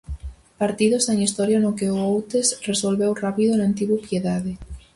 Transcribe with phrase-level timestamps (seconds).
[0.61, 4.51] Partido sen historia no que o Outes resolveu rápido e non tivo piedade.